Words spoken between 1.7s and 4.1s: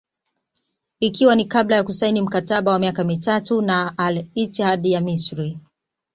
ya kusaini mkataba wa miaka mitatu na